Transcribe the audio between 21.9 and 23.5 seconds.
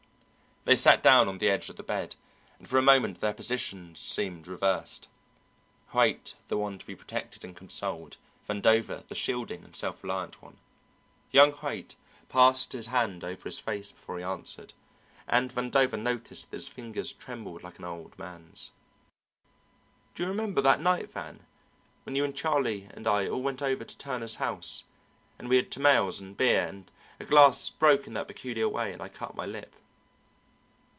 when you and Charlie and I all